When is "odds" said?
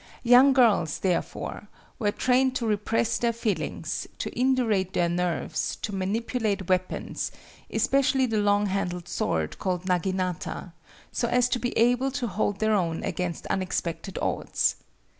14.23-14.77